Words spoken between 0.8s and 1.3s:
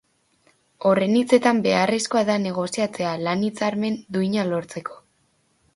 Horren